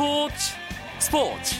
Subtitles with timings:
[0.00, 0.54] 스포츠
[0.98, 1.56] 스포츠.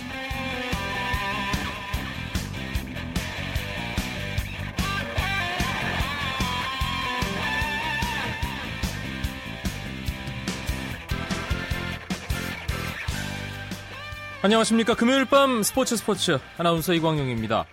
[14.40, 14.94] 안녕하십니까.
[14.94, 16.38] 금요일 밤 스포츠 스포츠.
[16.57, 17.66] 아나운서 이광용입니다.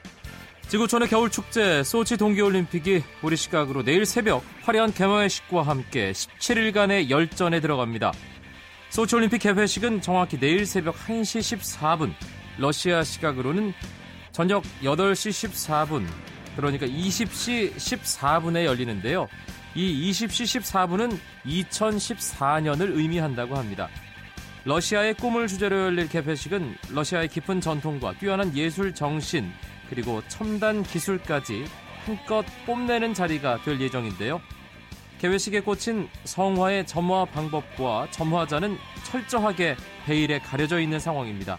[0.68, 8.12] 지구촌의 겨울 축제 소치 동계올림픽이 우리 시각으로 내일 새벽 화려한 개막식과 함께 17일간의 열전에 들어갑니다.
[8.90, 12.14] 소치올림픽 개회식은 정확히 내일 새벽 1시 14분,
[12.58, 13.74] 러시아 시각으로는
[14.32, 16.06] 저녁 8시 14분,
[16.56, 19.28] 그러니까 20시 14분에 열리는데요.
[19.76, 23.90] 이 20시 14분은 2014년을 의미한다고 합니다.
[24.66, 29.52] 러시아의 꿈을 주제로 열릴 개회식은 러시아의 깊은 전통과 뛰어난 예술 정신,
[29.90, 31.66] 그리고 첨단 기술까지
[32.06, 34.42] 한껏 뽐내는 자리가 될 예정인데요.
[35.20, 41.58] 개회식에 꽂힌 성화의 점화 방법과 점화자는 철저하게 베일에 가려져 있는 상황입니다.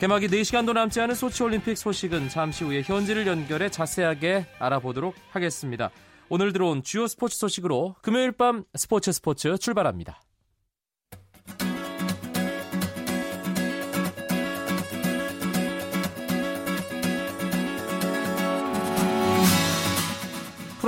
[0.00, 5.90] 개막이 4시간도 남지 않은 소치올림픽 소식은 잠시 후에 현지를 연결해 자세하게 알아보도록 하겠습니다.
[6.28, 10.20] 오늘 들어온 주요 스포츠 소식으로 금요일 밤 스포츠 스포츠 출발합니다.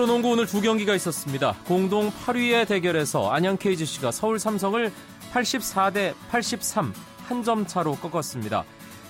[0.05, 1.57] 프로농구 오늘 두 경기가 있었습니다.
[1.65, 4.93] 공동 8위의 대결에서 안양 KGC가 서울 삼성을
[5.33, 6.93] 84대 83
[7.27, 8.65] 한 점 차로 꺾었습니다.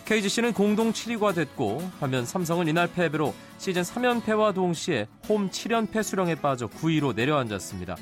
[0.04, 6.68] KGC는 공동 7위가 됐고 반면 삼성은 이날 패배로 시즌 3연패와 동시에 홈 7연패 수렁에 빠져
[6.68, 7.96] 9위로 내려앉았습니다.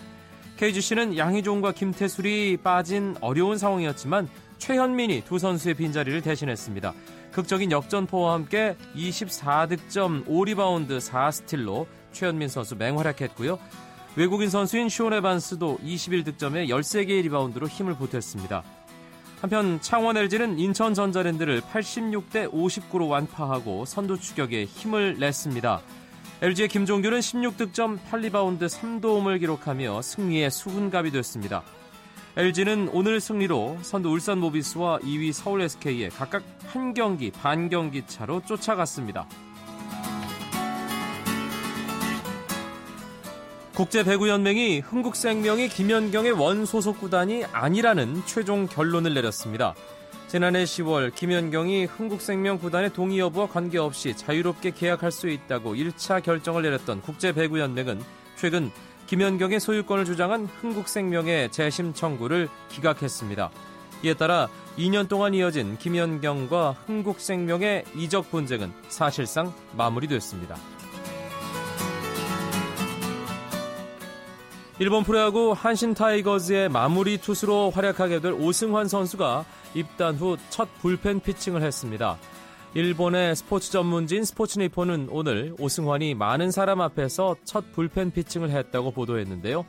[0.58, 6.92] KGC는 양희종과 김태술이 빠진 어려운 상황이었지만 최현민이 두 선수의 빈자리를 대신했습니다.
[7.32, 13.58] 극적인 역전포와 함께 24득점 5리바운드 4스틸로 최현민 선수 맹활약했고요.
[14.16, 18.62] 외국인 선수인 쇼온 에반스도 21득점에 13개의 리바운드로 힘을 보탰습니다.
[19.40, 25.80] 한편 창원 LG는 인천 전자랜드를 86대 59로 완파하고 선두 추격에 힘을 냈습니다.
[26.42, 31.62] LG의 김종규는 16득점 8리바운드 3도움을 기록하며 승리의 수훈갑이 됐습니다.
[32.36, 38.42] LG는 오늘 승리로 선두 울산 모비스와 2위 서울 SK에 각각 한 경기 반 경기 차로
[38.46, 39.26] 쫓아갔습니다.
[43.74, 49.74] 국제배구연맹이 흥국생명이 김연경의 원소속 구단이 아니라는 최종 결론을 내렸습니다.
[50.28, 57.00] 지난해 10월 김연경이 흥국생명 구단의 동의 여부와 관계없이 자유롭게 계약할 수 있다고 1차 결정을 내렸던
[57.00, 58.02] 국제배구연맹은
[58.36, 58.70] 최근
[59.06, 63.50] 김연경의 소유권을 주장한 흥국생명의 재심 청구를 기각했습니다.
[64.04, 70.56] 이에 따라 2년 동안 이어진 김연경과 흥국생명의 이적 분쟁은 사실상 마무리됐습니다.
[74.82, 79.44] 일본 프로야구 한신 타이거즈의 마무리 투수로 활약하게 될 오승환 선수가
[79.76, 82.18] 입단 후 첫 불펜 피칭을 했습니다.
[82.74, 89.64] 일본의 스포츠 전문지인 스포츠닛폰은 오늘 오승환이 많은 사람 앞에서 첫 불펜 피칭을 했다고 보도했는데요.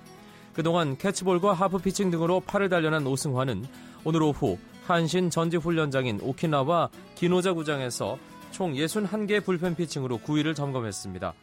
[0.53, 3.65] 그동안 캐치볼과 하프 피칭 등으로 팔을 단련한 오승환은
[4.05, 4.57] 오늘 오후
[4.87, 8.17] 한신 전지훈련장인 오키나와 기노자 구장에서
[8.49, 11.35] 총 61개 불펜 피칭으로 구위를 점검했습니다.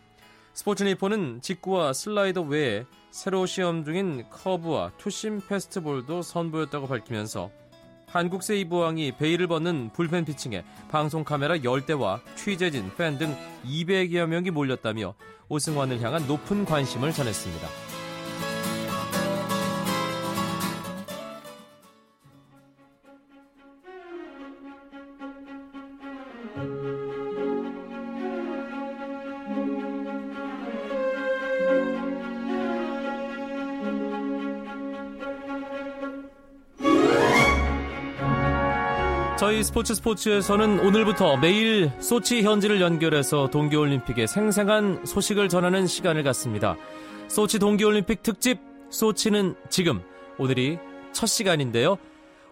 [0.54, 7.50] 스포츠니포는 직구와 슬라이더 외에 새로 시험 중인 커브와 투심 페스트볼도 선보였다고 밝히면서
[8.06, 15.14] 한국 세이브왕이 베일을 벗는 불펜 피칭에 방송 카메라 10대와 취재진, 팬 등 200여 명이 몰렸다며
[15.48, 17.68] 오승환을 향한 높은 관심을 전했습니다.
[39.60, 46.76] 저희 스포츠 스포츠에서는 오늘부터 매일 소치 현지를 연결해서 동계올림픽의 생생한 소식을 전하는 시간을 갖습니다.
[47.28, 48.58] 소치 동계올림픽 특집
[48.88, 50.00] 소치는 지금
[50.38, 50.78] 오늘이
[51.12, 51.98] 첫 시간인데요.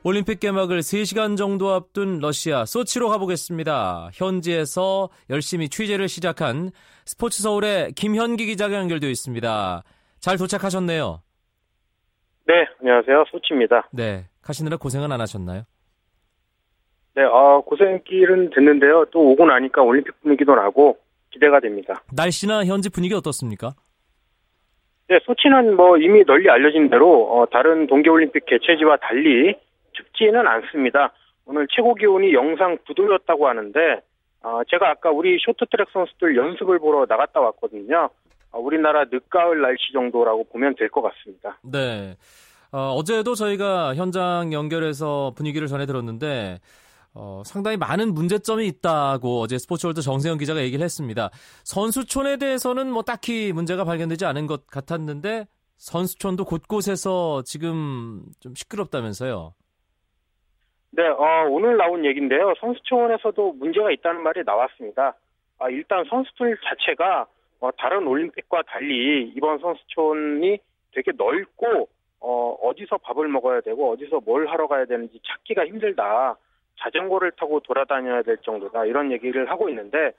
[0.03, 4.11] 올림픽 개막을 3시간 정도 앞둔 러시아 소치로 가보겠습니다.
[4.13, 6.71] 현지에서 열심히 취재를 시작한
[7.07, 9.83] 스포츠 서울의 김현기 기자가 연결되어 있습니다.
[10.21, 11.23] 잘 도착하셨네요.
[12.49, 13.25] 네, 안녕하세요.
[13.31, 13.89] 소치입니다.
[13.93, 15.65] 네, 가시느라 고생은 안 하셨나요?
[17.19, 19.07] 네, 어, 고생길은 됐는데요.
[19.11, 20.99] 또 오고 나니까 올림픽 분위기도 나고
[21.31, 22.01] 기대가 됩니다.
[22.13, 23.73] 날씨나 현지 분위기 어떻습니까?
[25.09, 29.57] 네, 소치는 뭐 이미 널리 알려진 대로 어, 다른 동계올림픽 개최지와 달리
[29.95, 31.13] 춥지는 않습니다.
[31.45, 34.01] 오늘 최고 기온이 영상 9도였다고 하는데
[34.45, 38.11] 어, 제가 아까 우리 쇼트트랙 선수들 연습을 보러 나갔다 왔거든요.
[38.53, 41.59] 어, 우리나라 늦가을 날씨 정도라고 보면 될 것 같습니다.
[41.65, 42.15] 네.
[42.71, 46.59] 어, 제도 저희가 현장 연결해서 분위기를 전해 들었는데
[47.15, 51.31] 어, 상당히 많은 문제점이 있다고 어제 스포츠월드 정세영 기자가 얘기를 했습니다.
[51.65, 55.47] 선수촌에 대해서는 뭐 딱히 문제가 발견되지 않은 것 같았는데
[55.77, 59.55] 선수촌도 곳곳에서 지금 좀 시끄럽다면서요.
[60.91, 62.55] 네, 어, 오늘 나온 얘기인데요.
[62.61, 65.15] 선수촌에서도 문제가 있다는 말이 나왔습니다.
[65.59, 67.27] 아, 일단 선수촌 자체가
[67.61, 70.59] 어, 다른 올림픽과 달리 이번 선수촌이
[70.93, 71.89] 되게 넓고
[72.21, 76.37] 어, 어디서 밥을 먹어야 되고 어디서 뭘 하러 가야 되는지 찾기가 힘들다.
[76.79, 78.85] 자전거를 타고 돌아다녀야 될 정도다.
[78.87, 80.13] 이런 얘기를 하고 있는데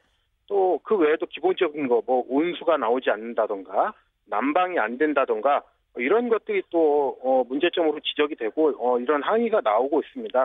[0.48, 3.94] 또 그 외에도 기본적인 거 뭐 온수가 나오지 않는다던가
[4.26, 5.64] 난방이 안 된다던가
[5.98, 10.40] 이런 것들이 또 어, 문제점으로 지적이 되고 어, 이런 항의가 나오고 있습니다.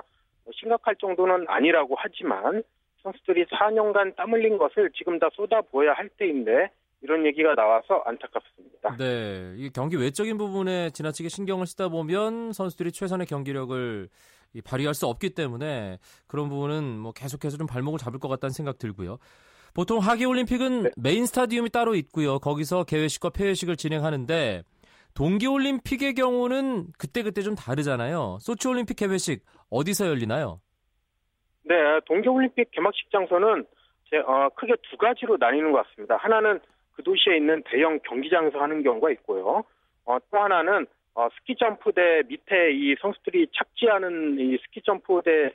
[0.45, 2.63] 뭐 심각할 정도는 아니라고 하지만
[3.03, 6.71] 선수들이 4년간 땀 흘린 것을 지금 다 쏟아부어야 할 때인데
[7.03, 8.97] 이런 얘기가 나와서 안타깝습니다.
[8.97, 14.09] 네, 이 경기 외적인 부분에 지나치게 신경을 쓰다 보면 선수들이 최선의 경기력을
[14.63, 19.19] 발휘할 수 없기 때문에 그런 부분은 뭐 계속해서 좀 발목을 잡을 것 같다는 생각 들고요.
[19.75, 20.91] 보통 하계 올림픽은 네.
[20.97, 22.39] 메인 스타디움이 따로 있고요.
[22.39, 24.63] 거기서 개회식과 폐회식을 진행하는데
[25.15, 28.39] 동계 올림픽의 경우는 그때그때 좀 다르잖아요.
[28.41, 30.61] 소치 올림픽 개회식 어디서 열리나요?
[31.65, 31.75] 네,
[32.07, 33.67] 동계 올림픽 개막식 장소는
[34.11, 36.17] 제, 어, 크게 두 가지로 나뉘는 것 같습니다.
[36.17, 36.61] 하나는
[36.93, 39.65] 그 도시에 있는 대형 경기장에서 하는 경우가 있고요.
[40.05, 45.53] 어, 또 하나는 어, 스키 점프대 밑에 이 선수들이 착지하는 이 스키 점프대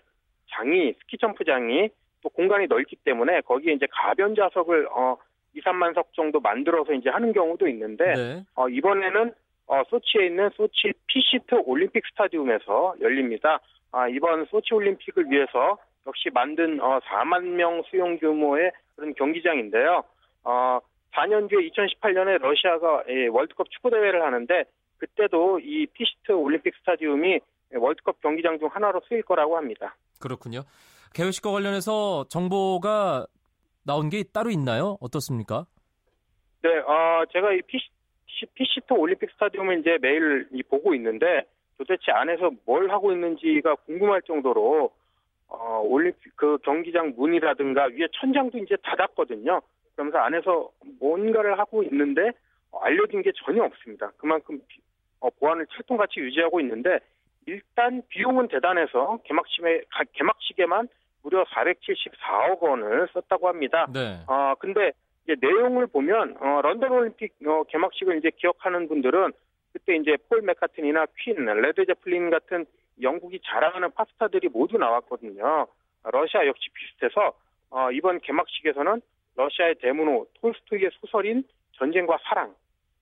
[0.52, 1.90] 장이 스키 점프장이
[2.22, 5.18] 또 공간이 넓기 때문에 거기에 이제 가변 좌석을 어
[5.54, 8.44] 2, 3만 석 정도 만들어서 이제 하는 경우도 있는데 네.
[8.56, 9.34] 어 이번에는
[9.68, 13.60] 어 소치에 있는 소치 피시트 올림픽 스타디움에서 열립니다.
[13.92, 15.78] 아 이번 소치 올림픽을 위해서
[16.08, 20.04] 역시 만든 어 4만 명 수용 규모의 그런 경기장인데요.
[20.44, 20.80] 어
[21.14, 24.64] 4년 뒤에 2018년에 러시아가 예, 월드컵 축구 대회를 하는데
[25.00, 27.40] 그때도 이 피시트 올림픽 스타디움이
[27.75, 29.96] 월드컵 경기장 중 하나로 쓰일 거라고 합니다.
[30.19, 30.62] 그렇군요.
[31.13, 33.25] 개회식과 관련해서 정보가
[33.86, 34.98] 나온 게 따로 있나요?
[35.01, 35.66] 어떻습니까?
[36.62, 37.90] 네, 어, 제가 이 피시,
[38.54, 41.46] 피시트 올림픽 스타디움을 이제 매일 보고 있는데
[41.78, 44.92] 도대체 안에서 뭘 하고 있는지가 궁금할 정도로
[45.48, 49.62] 어, 올림픽 그 경기장 문이라든가 위에 천장도 이제 닫았거든요.
[49.96, 50.69] 그러면서 안에서
[51.00, 52.31] 뭔가를 하고 있는데
[52.81, 54.12] 알려진 게 전혀 없습니다.
[54.18, 54.88] 그만큼 어,
[55.39, 57.00] 보안을 철통같이 유지하고 있는데
[57.45, 59.83] 일단 비용은 대단해서 개막식에
[60.13, 60.88] 개막식에만
[61.24, 63.88] 무려 474억 원을 썼다고 합니다.
[63.94, 64.19] 네.
[64.27, 64.92] 어 근데
[65.30, 69.31] 이제 내용을 보면 어, 런던 올림픽 어, 개막식을 이제 기억하는 분들은
[69.74, 72.65] 그때 이제 폴 매카트니나 퀸, 레드 제플린 같은
[73.01, 75.68] 영국이 자랑하는 팝스타들이 모두 나왔거든요.
[76.04, 77.33] 러시아 역시 비슷해서
[77.69, 79.01] 어, 이번 개막식에서는
[79.36, 81.44] 러시아의 대문호 톨스토이의 소설인
[81.74, 82.56] 전쟁과 사랑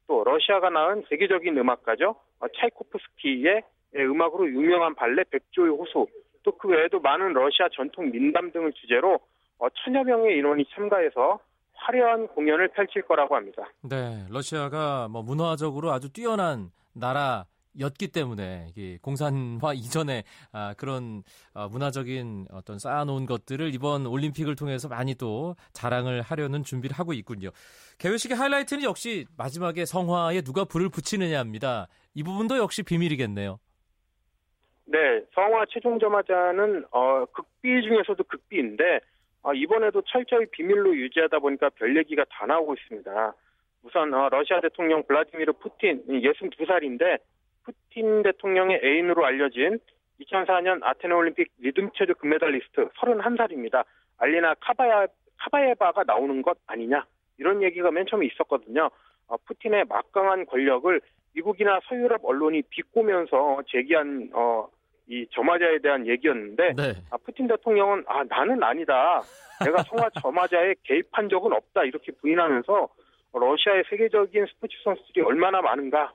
[0.07, 2.15] 또 러시아가 낳은 세계적인 음악가죠.
[2.39, 3.63] 어, 차이코프스키의
[3.95, 6.07] 음악으로 유명한 발레 백조의 호수,
[6.43, 9.19] 또 그 외에도 많은 러시아 전통 민담 등을 주제로
[9.59, 11.39] 어, 천여 명의 인원이 참가해서
[11.73, 13.69] 화려한 공연을 펼칠 거라고 합니다.
[13.81, 17.45] 네, 러시아가 뭐 문화적으로 아주 뛰어난 나라
[17.79, 18.67] 였기 때문에
[19.01, 26.21] 공산화 이전에 아, 그런 어, 문화적인 어떤 쌓아놓은 것들을 이번 올림픽을 통해서 많이 또 자랑을
[26.21, 27.49] 하려는 준비를 하고 있군요.
[27.99, 31.87] 개회식의 하이라이트는 역시 마지막에 성화에 누가 불을 붙이느냐입니다.
[32.13, 33.59] 이 부분도 역시 비밀이겠네요.
[34.85, 39.01] 네, 성화 최종점화자는 어, 극비 중에서도 극비인데
[39.43, 43.33] 어, 이번에도 철저히 비밀로 유지하다 보니까 별 얘기가 다 나오고 있습니다.
[43.83, 47.19] 우선 어, 러시아 대통령 블라디미르 푸틴 62살인데
[47.67, 49.79] 푸틴 대통령의 애인으로 알려진
[50.21, 53.83] 2004년 아테네 올림픽 리듬 체조 금메달리스트 31살입니다.
[54.17, 55.07] 알리나 카바야,
[55.37, 57.05] 카바예바가 나오는 것 아니냐
[57.37, 58.89] 이런 얘기가 맨 처음에 있었거든요.
[59.27, 61.01] 어, 푸틴의 막강한 권력을
[61.33, 64.67] 미국이나 서유럽 언론이 비꼬면서 제기한 어,
[65.07, 66.93] 이 저마자에 대한 얘기였는데 네.
[67.11, 69.21] 아, 푸틴 대통령은 아 나는 아니다.
[69.63, 72.87] 내가 성화 저마자에 개입한 적은 없다 이렇게 부인하면서
[73.33, 76.13] 러시아의 세계적인 스포츠 선수들이 얼마나 많은가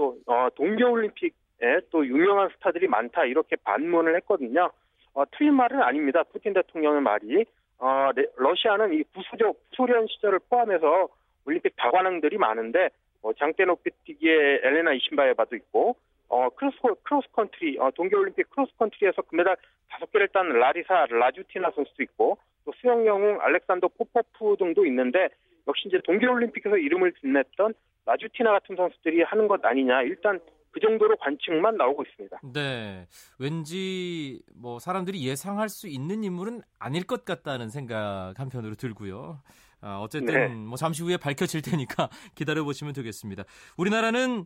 [0.00, 4.70] 또 어, 동계올림픽에 또 유명한 스타들이 많다 이렇게 반문을 했거든요.
[5.12, 6.22] 어, 틀린 말은 아닙니다.
[6.22, 7.44] 푸틴 대통령의 말이
[7.78, 11.08] 어, 네, 러시아는 이 구소적 소련 시절을 포함해서
[11.44, 12.88] 올림픽 다관왕들이 많은데
[13.20, 15.96] 어, 장대 높이 뛰기에 엘레나 이신바에바도 있고
[16.30, 19.58] 어, 크로스 크로스 컨트리 어, 동계올림픽 크로스 컨트리에서 금메달
[19.90, 25.28] 다섯 개를 딴 라리사 라주티나 선수도 있고 또 수영 영웅 알렉산더 포포프 등도 있는데
[25.70, 27.74] 역시 이제 동계올림픽에서 이름을 빛냈던
[28.06, 30.02] 라주티나 같은 선수들이 하는 것 아니냐.
[30.02, 30.40] 일단
[30.72, 32.40] 그 정도로 관측만 나오고 있습니다.
[32.52, 33.06] 네.
[33.38, 39.40] 왠지 뭐 사람들이 예상할 수 있는 인물은 아닐 것 같다는 생각 한편으로 들고요.
[39.80, 40.48] 아, 어쨌든 네.
[40.48, 43.44] 뭐 잠시 후에 밝혀질 테니까 기다려 보시면 되겠습니다.
[43.76, 44.44] 우리나라는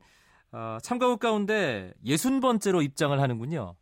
[0.52, 3.74] 어, 참가국 가운데 60번째로 입장을 하는군요.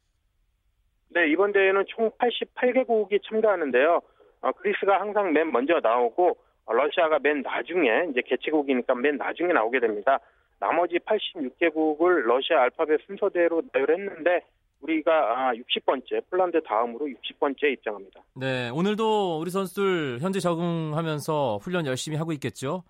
[1.11, 4.01] 네, 이번 대회는 총 88개국이 참가하는데요.
[4.41, 6.35] 어, 그리스가 항상 맨 먼저 나오고 어,
[6.67, 10.19] 러시아가 맨 나중에 이제 개최국이니까 맨 나중에 나오게 됩니다.
[10.59, 14.43] 나머지 86개국을 러시아 알파벳 순서대로 나열했는데
[14.83, 18.21] 우리가 60번째, 아, 폴란드 다음으로 60번째 입장합니다.
[18.35, 22.83] 네, 오늘도 우리 선수들 현재 적응하면서 훈련 열심히 하고 있겠죠?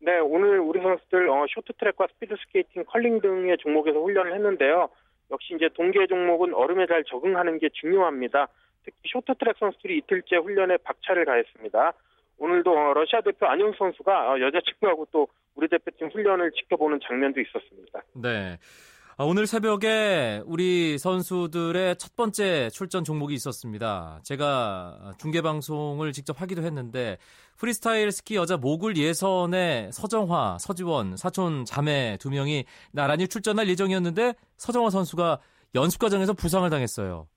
[0.00, 4.88] 네, 오늘 우리 선수들 어, 쇼트트랙과 스피드 스케이팅, 컬링 등의 종목에서 훈련을 했는데요.
[5.30, 8.48] 역시 이제 동계 종목은 얼음에 잘 적응하는 게 중요합니다.
[8.84, 11.92] 특히 쇼트트랙 선수들이 이틀째 훈련에 박차를 가했습니다.
[12.40, 18.00] 오늘도 어, 러시아 대표 안현수 선수가 어, 여자친구하고 또 우리 대표팀 훈련을 지켜보는 장면도 있었습니다.
[18.14, 18.56] 네.
[19.18, 24.18] 아, 오늘 새벽에 우리 선수들의 첫 번째 출전 종목이 있었습니다.
[24.24, 27.18] 제가 중계 방송을 직접 하기도 했는데
[27.58, 34.88] 프리스타일 스키 여자 모굴 예선에 서정화, 서지원, 사촌 자매 두 명이 나란히 출전할 예정이었는데 서정화
[34.88, 35.38] 선수가
[35.74, 37.28] 연습 과정에서 부상을 당했어요.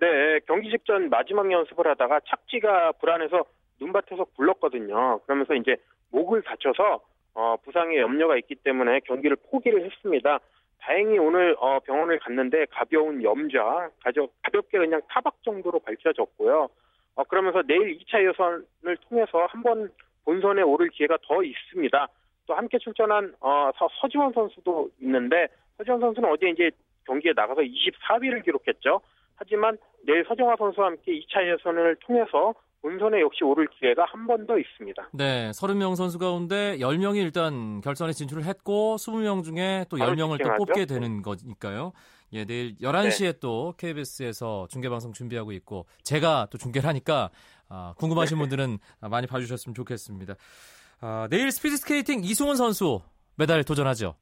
[0.00, 3.44] 네, 경기 직전 마지막 연습을 하다가 착지가 불안해서
[3.80, 5.20] 눈밭에서 굴렀거든요.
[5.24, 5.76] 그러면서 이제
[6.10, 7.00] 목을 다쳐서
[7.34, 10.38] 어, 부상의 염려가 있기 때문에 경기를 포기를 했습니다.
[10.80, 13.90] 다행히 오늘 어, 병원을 갔는데 가벼운 염좌,
[14.42, 16.68] 가볍게 그냥 타박 정도로 밝혀졌고요.
[17.16, 19.90] 어, 그러면서 내일 2차 예선을 통해서 한 번
[20.24, 22.08] 본선에 오를 기회가 더 있습니다.
[22.46, 26.70] 또 함께 출전한 어, 서, 지원 선수도 있는데 서지원 선수는 어제 이제
[27.06, 29.00] 경기에 나가서 24위를 기록했죠.
[29.36, 29.76] 하지만
[30.06, 32.54] 내일 서정화 선수와 함께 2차 예선을 통해서
[32.84, 35.08] 본선에 역시 오를 기회가 한 번 더 있습니다.
[35.14, 40.84] 네, 30명 선수 가운데 10명이 일단 결선에 진출을 했고 20명 중에 또 10명을 또 뽑게
[40.84, 41.92] 되는 거니까요.
[42.34, 43.38] 예, 내일 11시에 네.
[43.40, 47.30] 또 KBS에서 중계방송 준비하고 있고 제가 또 중계를 하니까
[47.70, 48.42] 아, 궁금하신 네.
[48.42, 48.78] 분들은
[49.10, 50.34] 많이 봐주셨으면 좋겠습니다.
[51.00, 53.00] 아, 내일 스피드 스케이팅 이승훈 선수
[53.36, 54.14] 메달 도전하죠.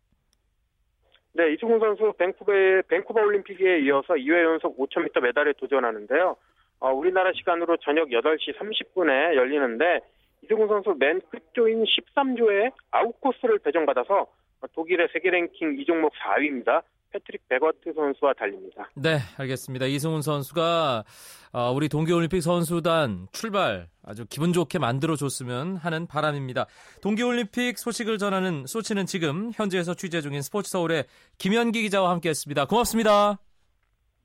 [1.34, 2.52] 네, 이승훈 선수 밴쿠버,
[2.88, 6.36] 밴쿠버 올림픽에 이어서 2회 연속 5000m 메달에 도전하는데요.
[6.82, 10.00] 어, 우리나라 시간으로 저녁 8시 30분에 열리는데
[10.42, 14.26] 이승훈 선수 맨 끝조인 13조에 아웃코스를 배정받아서
[14.74, 16.82] 독일의 세계 랭킹 이 종목 4위입니다.
[17.12, 18.88] 패트릭 베커트 선수와 달립니다.
[18.96, 19.86] 네, 알겠습니다.
[19.86, 21.04] 이승훈 선수가
[21.52, 26.66] 어, 우리 동계올림픽 선수단 출발 아주 기분 좋게 만들어줬으면 하는 바람입니다.
[27.00, 31.04] 동계올림픽 소식을 전하는 소치는 지금 현지에서 취재 중인 스포츠 서울의
[31.38, 32.64] 김현기 기자와 함께했습니다.
[32.64, 33.38] 고맙습니다.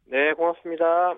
[0.05, 1.13] 네, 고맙습니다.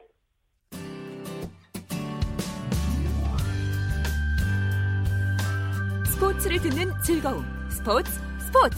[6.19, 8.11] 스포츠를 듣는 즐거움 스포츠
[8.45, 8.77] 스포츠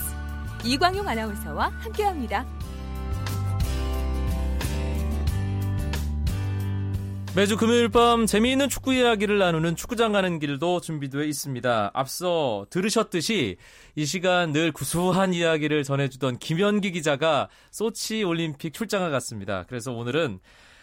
[0.63, 2.45] 이광용 아나운서와 함께합니다.
[7.35, 11.89] 매주 금요일 밤 재미있는 축구 이야기를 나누는 축구장 가는 길도 준비되어 있습니다.
[11.95, 13.57] 앞서 들으셨듯이
[13.95, 19.65] 이 시간 늘 구수한 이야기를 전해주던 김현기 기자가 소치 올림픽 출장을 갔습니다.
[19.67, 20.39] 그래서 오늘은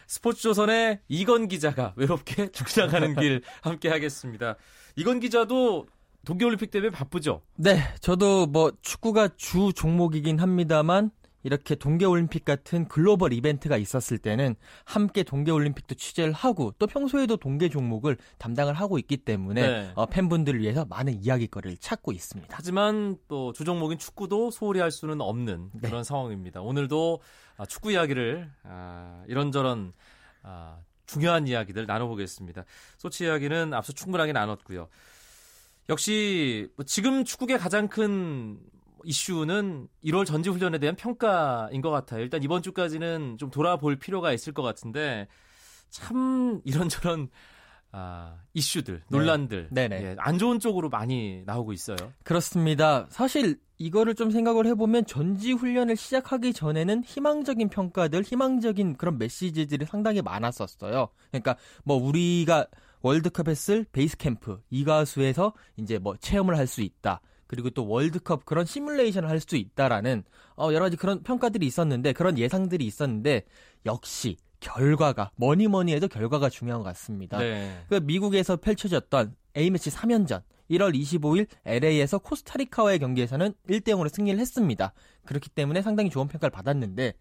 [0.08, 4.56] 스포츠조선의 이건 기자가 외롭게 축구장 가는 길 함께 하겠습니다.
[4.96, 5.86] 이건 기자도
[6.28, 7.40] 동계올림픽 때문에 바쁘죠?
[7.56, 11.10] 네, 저도 뭐 축구가 주 종목이긴 합니다만
[11.42, 14.54] 이렇게 동계올림픽 같은 글로벌 이벤트가 있었을 때는
[14.84, 19.92] 함께 동계올림픽도 취재를 하고 또 평소에도 동계 종목을 담당을 하고 있기 때문에 네.
[19.94, 22.54] 어, 팬분들을 위해서 많은 이야기거리를 찾고 있습니다.
[22.54, 25.88] 하지만 또 주종목인 축구도 소홀히 할 수는 없는 네.
[25.88, 26.60] 그런 상황입니다.
[26.60, 27.20] 오늘도
[27.56, 29.94] 아, 축구 이야기를 아, 이런저런
[30.42, 32.64] 아, 중요한 이야기들 나눠보겠습니다.
[32.98, 34.88] 소치 이야기는 앞서 충분하게 나눴고요.
[35.88, 38.58] 역시 뭐 지금 축구의 가장 큰
[39.04, 42.20] 이슈는 1월 전지 훈련에 대한 평가인 것 같아요.
[42.20, 45.28] 일단 이번 주까지는 좀 돌아볼 필요가 있을 것 같은데
[45.90, 47.28] 참 이런저런
[47.90, 49.04] 아, 이슈들, 네.
[49.08, 49.88] 논란들, 네.
[49.90, 51.96] 예, 안 좋은 쪽으로 많이 나오고 있어요.
[52.22, 53.06] 그렇습니다.
[53.08, 60.20] 사실 이거를 좀 생각을 해보면 전지 훈련을 시작하기 전에는 희망적인 평가들, 희망적인 그런 메시지들이 상당히
[60.20, 61.08] 많았었어요.
[61.30, 62.66] 그러니까 뭐 우리가
[63.02, 67.20] 월드컵 했을 베이스 캠프 이 가수에서 이제 뭐 체험을 할 수 있다.
[67.46, 70.24] 그리고 또 월드컵 그런 시뮬레이션을 할 수 있다라는
[70.56, 73.44] 어 여러 가지 그런 평가들이 있었는데 그런 예상들이 있었는데
[73.86, 77.38] 역시 결과가 뭐니 뭐니 해도 결과가 중요한 것 같습니다.
[77.38, 77.84] 네.
[77.88, 84.92] 그 미국에서 펼쳐졌던 A매치 3연전 1월 25일 LA에서 코스타리카와의 경기에서는 1대 0으로 승리를 했습니다.
[85.24, 87.14] 그렇기 때문에 상당히 좋은 평가를 받았는데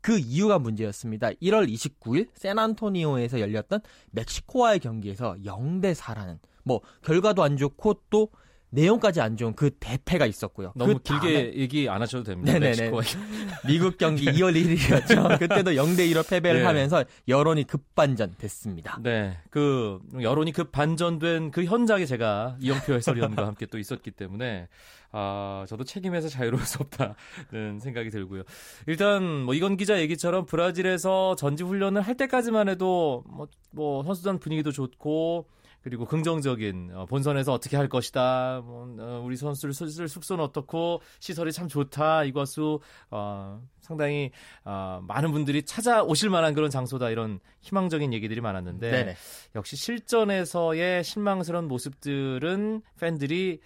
[0.00, 1.30] 그 이유가 문제였습니다.
[1.30, 3.80] 1월 29일 샌안토니오에서 열렸던
[4.12, 8.30] 멕시코와의 경기에서 0대 4라는 뭐 결과도 안 좋고 또
[8.70, 10.72] 내용까지 안 좋은 그 대패가 있었고요.
[10.76, 12.52] 너무 그 길게 얘기 안 하셔도 됩니다.
[12.52, 12.90] 네네네.
[13.66, 15.38] 미국 경기 2월 1일이었죠.
[15.38, 16.66] 그때도 0대 2로 패배를 네.
[16.66, 18.98] 하면서 여론이 급반전 됐습니다.
[19.02, 24.68] 네, 그 여론이 급 반전된 그 현장에 제가 이영표 해설위원과 함께 또 있었기 때문에
[25.12, 28.44] 아 저도 책임에서 자유로울 수 없다는 생각이 들고요.
[28.86, 34.70] 일단 뭐 이건 기자 얘기처럼 브라질에서 전지 훈련을 할 때까지만 해도 뭐, 뭐 선수단 분위기도
[34.70, 35.46] 좋고
[35.82, 38.62] 그리고 긍정적인 어, 본선에서 어떻게 할 것이다.
[38.64, 42.24] 뭐, 어, 우리 선수들 쓸 숙소는 어떻고 시설이 참 좋다.
[42.24, 44.30] 이것수 어, 상당히
[44.64, 47.10] 어, 많은 분들이 찾아오실 만한 그런 장소다.
[47.10, 49.16] 이런 희망적인 얘기들이 많았는데 네네.
[49.54, 53.60] 역시 실전에서의 실망스러운 모습들은 팬들이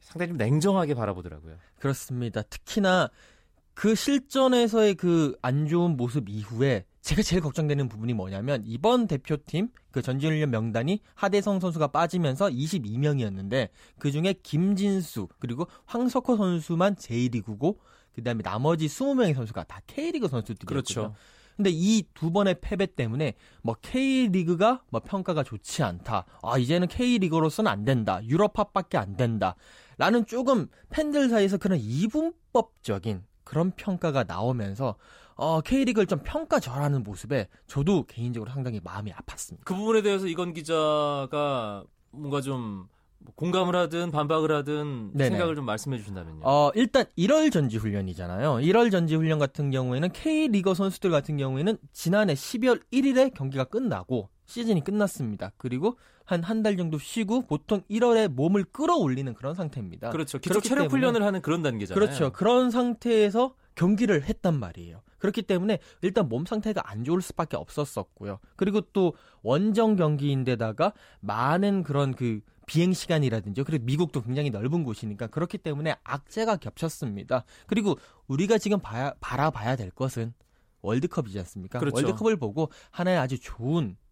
[0.00, 1.56] 상당히 좀 냉정하게 바라보더라고요.
[1.78, 2.42] 그렇습니다.
[2.42, 3.10] 특히나
[3.74, 10.02] 그 실전에서의 그 안 좋은 모습 이후에 제가 제일 걱정되는 부분이 뭐냐면 이번 대표팀 그
[10.02, 17.80] 전지훈련 명단이 하대성 선수가 빠지면서 22명이었는데 그 중에 김진수 그리고 황석호 선수만 J리그고
[18.14, 20.66] 그다음에 나머지 20명의 선수가 다 K리그 선수들이었거든요.
[20.68, 21.14] 그렇죠.
[21.56, 26.26] 근데 이 두 번의 패배 때문에 뭐 K리그가 뭐 평가가 좋지 않다.
[26.42, 28.20] 아, 이제는 K리그로서는 안 된다.
[28.22, 29.56] 유럽합밖에 안 된다.
[29.96, 34.96] 라는 조금 팬들 사이에서 그런 이분법적인 그런 평가가 나오면서
[35.38, 39.64] 어, K리그를 좀 평가절하는 모습에 저도 개인적으로 상당히 마음이 아팠습니다.
[39.64, 42.88] 그 부분에 대해서 이건 기자가 뭔가 좀
[43.36, 45.30] 공감을 하든 반박을 하든 네네.
[45.30, 46.40] 생각을 좀 말씀해 주신다면요.
[46.42, 48.54] 어, 일단 1월 전지 훈련이잖아요.
[48.54, 54.82] 1월 전지 훈련 같은 경우에는 K리거 선수들 같은 경우에는 지난해 12월 1일에 경기가 끝나고 시즌이
[54.82, 55.52] 끝났습니다.
[55.56, 60.10] 그리고 한 한 달 정도 쉬고 보통 1월에 몸을 끌어올리는 그런 상태입니다.
[60.10, 60.38] 그렇죠.
[60.38, 61.94] 기초 체력 훈련을 하는 그런 단계잖아요.
[61.94, 62.32] 그렇죠.
[62.32, 65.00] 그런 상태에서 경기를 했단 말이에요.
[65.18, 68.38] 그렇기 때문에 일단 몸 상태가 안 좋을 수밖에 없었었고요.
[68.56, 75.58] 그리고 또 원정 경기인데다가 많은 그런 그 비행 시간이라든지 그리고 미국도 굉장히 넓은 곳이니까 그렇기
[75.58, 77.44] 때문에 악재가 겹쳤습니다.
[77.66, 80.34] 그리고 우리가 지금 봐야, 바라봐야 될 것은
[80.82, 81.78] 월드컵이지 않습니까?
[81.78, 81.96] 그렇죠.
[81.96, 84.07] 월드컵을 보고 하나의 아주 좋은 뭐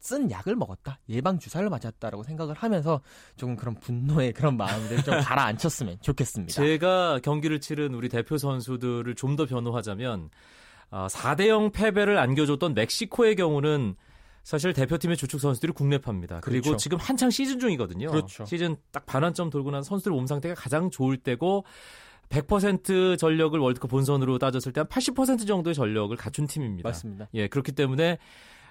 [0.00, 3.00] 쓴 약을 먹었다, 예방 주사를 맞았다라고 생각을 하면서
[3.36, 6.52] 조금 그런 분노의 그런 마음들을 좀 가라앉혔으면 좋겠습니다.
[6.54, 10.30] 제가 경기를 치른 우리 대표 선수들을 좀 더 변호하자면
[10.90, 13.94] 아, 4대 0 패배를 안겨줬던 멕시코의 경우는
[14.42, 16.40] 사실 대표팀의 주축 선수들이 국내파입니다.
[16.40, 16.78] 그리고 그렇죠.
[16.78, 18.10] 지금 한창 시즌 중이거든요.
[18.10, 18.44] 그렇죠.
[18.46, 21.64] 시즌 딱 반환점 돌고 난 선수들 몸 상태가 가장 좋을 때고
[22.30, 26.88] 100% 전력을 월드컵 본선으로 따졌을 때 한 80% 정도의 전력을 갖춘 팀입니다.
[26.88, 27.28] 맞습니다.
[27.34, 28.18] 예, 그렇기 때문에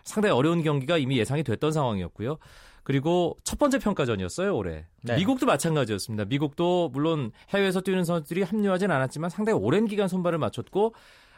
[0.03, 2.37] 상당히 어려운 경기가 이미 예상이 됐던 상황이었고요.
[2.83, 4.85] 그리고 첫 번째 평가전이었어요, 올해.
[5.03, 5.15] 네.
[5.17, 6.25] 미국도 마찬가지였습니다.
[6.25, 10.95] 미국도 물론 해외에서 뛰는 선수들이 합류하진 않았지만 상당히 오랜 기간 손발을 맞췄고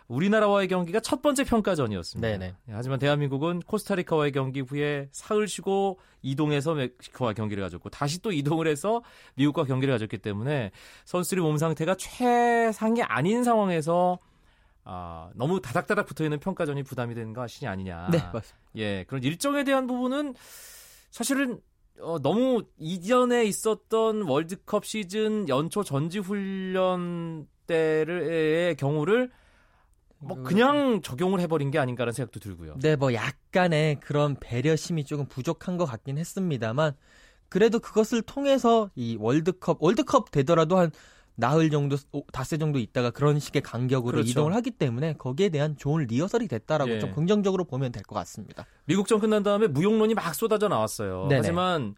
[0.07, 2.27] 우리나라와의 경기가 첫 번째 평가전이었습니다.
[2.27, 2.45] 네네.
[2.47, 8.67] 예, 하지만 대한민국은 코스타리카와의 경기 후에 사흘 쉬고 이동해서 멕시코와 경기를 가졌고 다시 또 이동을
[8.67, 9.01] 해서
[9.35, 10.71] 미국과 경기를 가졌기 때문에
[11.05, 14.19] 선수들의 몸 상태가 최상이 아닌 상황에서
[14.83, 18.09] 아, 너무 다닥다닥 붙어 있는 평가전이 부담이 되는 것이 아니냐.
[18.11, 18.57] 네, 맞습니다.
[18.77, 20.33] 예, 그런 일정에 대한 부분은
[21.11, 21.59] 사실은
[21.99, 29.29] 어, 너무 이전에 있었던 월드컵 시즌 연초 전지 훈련 때의 경우를
[30.17, 32.75] 뭐 그냥 적용을 해버린 게 아닌가라는 생각도 들고요.
[32.79, 36.93] 네, 뭐 약간의 그런 배려심이 조금 부족한 것 같긴 했습니다만
[37.49, 40.91] 그래도 그것을 통해서 이 월드컵 월드컵 되더라도 한
[41.41, 44.29] 나흘 정도 오, 닷새 정도 있다가 그런 식의 간격으로 그렇죠.
[44.29, 46.99] 이동을 하기 때문에 거기에 대한 좋은 리허설이 됐다라고 예.
[46.99, 48.65] 좀 긍정적으로 보면 될 것 같습니다.
[48.85, 51.23] 미국전 끝난 다음에 무용론이 막 쏟아져 나왔어요.
[51.27, 51.35] 네네.
[51.37, 51.95] 하지만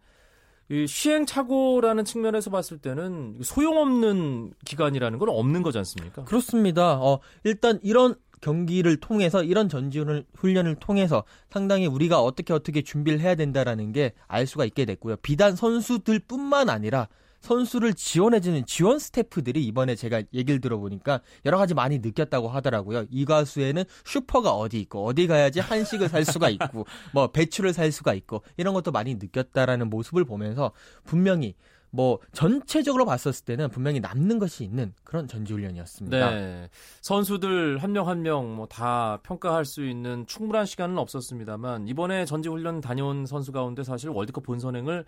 [0.70, 6.24] 이 시행착오라는 측면에서 봤을 때는 소용없는 기간이라는 건 없는 거지 않습니까?
[6.24, 6.94] 그렇습니다.
[7.00, 13.34] 어, 일단 이런 경기를 통해서 이런 전지훈을 훈련을 통해서 상당히 우리가 어떻게 어떻게 준비를 해야
[13.34, 15.16] 된다라는 게 알 수가 있게 됐고요.
[15.16, 17.08] 비단 선수들뿐만 아니라
[17.44, 23.04] 선수를 지원해주는 지원 스태프들이 이번에 제가 얘기를 들어보니까 여러 가지 많이 느꼈다고 하더라고요.
[23.10, 28.14] 이 가수에는 슈퍼가 어디 있고 어디 가야지 한식을 살 수가 있고 뭐 배추를 살 수가
[28.14, 30.72] 있고 이런 것도 많이 느꼈다라는 모습을 보면서
[31.04, 31.54] 분명히
[31.90, 36.30] 뭐 전체적으로 봤었을 때는 분명히 남는 것이 있는 그런 전지훈련이었습니다.
[36.30, 36.68] 네.
[37.02, 42.80] 선수들 한 명 한 명 뭐 다 평가할 수 있는 충분한 시간은 없었습니다만 이번에 전지훈련
[42.80, 45.04] 다녀온 선수 가운데 사실 월드컵 본선행을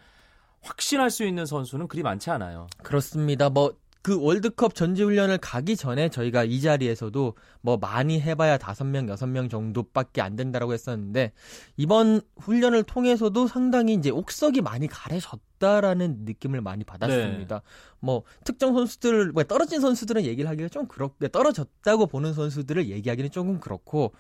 [0.63, 2.67] 확신할 수 있는 선수는 그리 많지 않아요.
[2.83, 3.49] 그렇습니다.
[3.51, 3.75] 뭐
[4.07, 9.49] 그 월드컵 전지훈련을 가기 전에 저희가 이 자리에서도 뭐 많이 해봐야 다섯 명 여섯 명
[9.49, 11.33] 정도밖에 안 된다라고 했었는데
[11.77, 17.63] 이번 훈련을 통해서도 상당히 이제 옥석이 많이 가려졌다라는 느낌을 많이 받았습니다.
[17.99, 23.59] 뭐 특정 선수들, 뭐 떨어진 선수들은 얘기를 하기가 좀 그렇고 떨어졌다고 보는 선수들을 얘기하기는 조금
[23.59, 24.13] 그렇고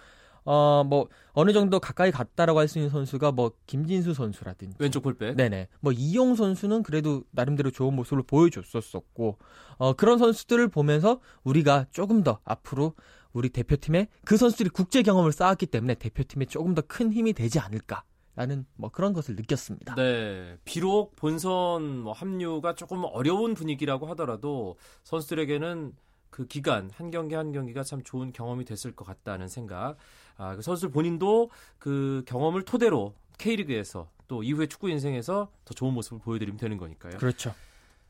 [0.47, 4.77] 어, 뭐, 어느 정도 가까이 갔다라고 할 수 있는 선수가 뭐, 김진수 선수라든지.
[4.81, 5.37] 왼쪽 볼백.
[5.37, 5.69] 네네.
[5.81, 9.39] 뭐, 이용 선수는 그래도 나름대로 좋은 모습을 보여줬었었고,
[9.79, 12.95] 어, 그런 선수들을 보면서 우리가 조금 더 앞으로
[13.33, 18.05] 우리 대표팀에 그 선수들이 국제 경험을 쌓았기 때문에 대표팀에 조금 더 큰 힘이 되지 않을까.
[18.39, 19.95] 라는 뭐 그런 것을 느꼈습니다.
[19.95, 20.59] 네.
[20.67, 25.95] 비록 본선 뭐 합류가 조금 어려운 분위기라고 하더라도 선수들에게는
[26.29, 29.97] 그 기간 한 경기 한 경기가 참 좋은 경험이 됐을 것 같다는 생각.
[30.37, 36.18] 아, 그 선수들 본인도 그 경험을 토대로 K리그에서 또 이후에 축구 인생에서 더 좋은 모습을
[36.20, 37.18] 보여드리면 되는 거니까요.
[37.18, 37.55] 그렇죠.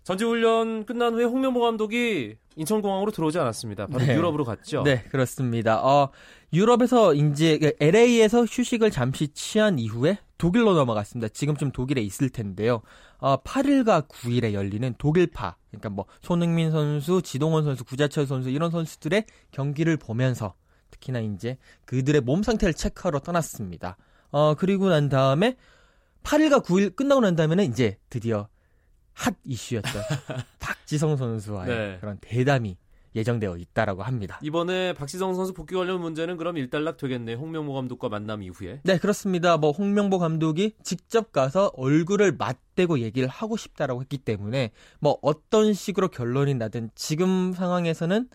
[0.06, 3.88] 전지훈련 끝난 후에 홍명보 감독이 인천공항으로 들어오지 않았습니다.
[3.88, 4.14] 바로 네.
[4.14, 4.84] 유럽으로 갔죠.
[4.84, 5.84] 네, 그렇습니다.
[5.84, 6.10] 어,
[6.52, 11.28] 유럽에서 이제 LA에서 휴식을 잠시 취한 이후에 독일로 넘어갔습니다.
[11.32, 12.82] 지금쯤 독일에 있을 텐데요.
[13.18, 19.24] 어, 8일과 9일에 열리는 독일파, 그러니까 뭐 손흥민 선수, 지동원 선수, 구자철 선수 이런 선수들의
[19.50, 20.54] 경기를 보면서
[20.96, 23.96] 특히나 이제 그들의 몸 상태를 체크하러 떠났습니다.
[24.30, 25.56] 어, 그리고 난 다음에
[26.22, 28.48] 8일과 9일 끝나고 난 다음에는 이제 드디어
[29.12, 29.92] 핫 이슈였던
[30.58, 31.98] 박지성 선수와의 네.
[32.00, 32.76] 그런 대담이
[33.16, 34.38] 예정되어 있다라고 합니다.
[34.42, 37.38] 이번에 박지성 선수 복귀 관련 문제는 그럼 일단락 되겠네요.
[37.38, 38.80] 홍명보 감독과 만남 이후에.
[38.84, 39.56] 네, 그렇습니다.
[39.56, 46.08] 뭐 홍명보 감독이 직접 가서 얼굴을 맞대고 얘기를 하고 싶다라고 했기 때문에 뭐 어떤 식으로
[46.08, 48.28] 결론이 나든 지금 상황에서는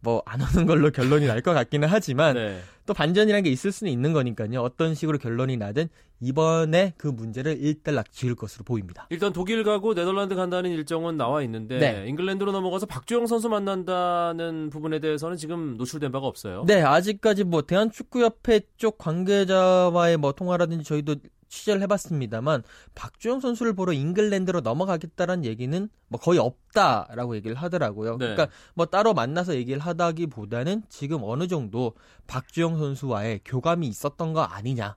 [0.00, 2.60] 뭐 안 오는 걸로 결론이 날 것 같기는 하지만 네.
[2.86, 4.60] 또 반전이라는 게 있을 수는 있는 거니까요.
[4.62, 5.88] 어떤 식으로 결론이 나든
[6.20, 9.06] 이번에 그 문제를 일단락 지을 것으로 보입니다.
[9.10, 12.06] 일단 독일 가고 네덜란드 간다는 일정은 나와 있는데 네.
[12.08, 16.64] 잉글랜드로 넘어가서 박주영 선수 만난다는 부분에 대해서는 지금 노출된 바가 없어요.
[16.66, 21.16] 네, 아직까지 뭐 대한축구협회 쪽 관계자와의 뭐 통화라든지 저희도
[21.48, 22.62] 취재를 해봤습니다만
[22.94, 28.12] 박주영 선수를 보러 잉글랜드로 넘어가겠다는 얘기는 뭐 거의 없다라고 얘기를 하더라고요.
[28.12, 28.18] 네.
[28.18, 31.94] 그러니까 뭐 따로 만나서 얘기를 하다기보다는 지금 어느 정도
[32.26, 34.96] 박주영 선수와의 교감이 있었던 거 아니냐.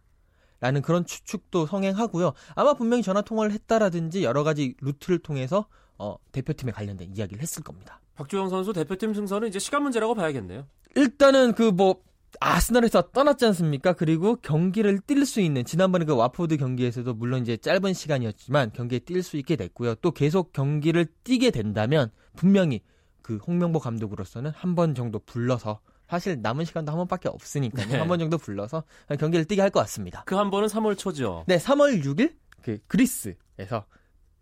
[0.61, 2.33] 라는 그런 추측도 성행하고요.
[2.53, 8.01] 아마 분명히 전화 통화를 했다라든지 여러 가지 루트를 통해서 어, 대표팀에 관련된 이야기를 했을 겁니다.
[8.15, 10.67] 박주영 선수 대표팀 승선은 이제 시간 문제라고 봐야겠네요.
[10.95, 12.01] 일단은 그 뭐
[12.39, 13.93] 아스널에서 떠났지 않습니까?
[13.93, 19.21] 그리고 경기를 뛸 수 있는 지난번에 그 와포드 경기에서도 물론 이제 짧은 시간이었지만 경기에 뛸
[19.23, 19.95] 수 있게 됐고요.
[19.95, 22.81] 또 계속 경기를 뛰게 된다면 분명히
[23.21, 27.87] 그 홍명보 감독으로서는 한 번 정도 불러서 사실 남은 시간도 한 번밖에 없으니까요.
[27.87, 27.97] 네.
[27.97, 28.83] 한번 정도 불러서
[29.19, 30.23] 경기를 뛰게 할 것 같습니다.
[30.25, 31.43] 그 한 번은 3월 초죠.
[31.47, 33.85] 네, 3월 6일 그 그리스에서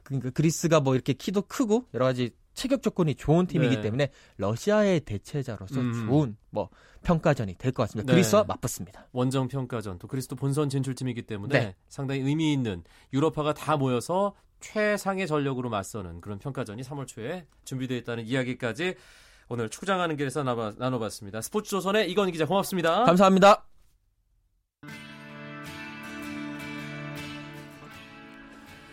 [0.04, 3.82] 그러니까 그리스가 뭐 이렇게 키도 크고 여러 가지 체격 조건이 좋은 팀이기 네.
[3.82, 5.94] 때문에 러시아의 대체자로서 음.
[6.08, 6.70] 좋은 뭐
[7.04, 8.12] 평가전이 될 것 같습니다.
[8.12, 8.16] 네.
[8.16, 9.08] 그리스와 맞붙습니다.
[9.12, 11.76] 원정 평가전 또 그리스 도 본선 진출팀이기 때문에 네.
[11.88, 18.26] 상당히 의미 있는 유럽파가 다 모여서 최상의 전력으로 맞서는 그런 평가전이 3월 초에 준비되어 있다는
[18.26, 18.96] 이야기까지
[19.50, 21.42] 오늘 축구장하는 길에서 나눠- 나눠봤습니다.
[21.42, 23.04] 스포츠조선의 이건 기자 고맙습니다.
[23.06, 23.68] 감사합니다.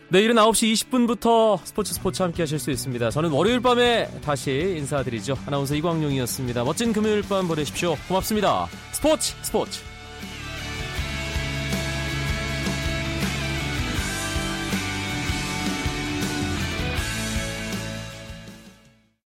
[0.09, 3.11] 내일은 9시 20분부터 스포츠 스포츠 함께 하실 수 있습니다.
[3.11, 5.37] 저는 월요일 밤에 다시 인사드리죠.
[5.47, 6.65] 아나운서 이광용이었습니다.
[6.65, 7.97] 멋진 금요일 밤 보내십시오.
[8.09, 8.69] 고맙습니다.
[8.93, 9.94] 스포츠 스포츠